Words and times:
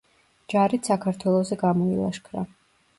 ჯარით 0.53 0.89
საქართველოზე 0.91 1.61
გამოილაშქრა. 1.67 2.49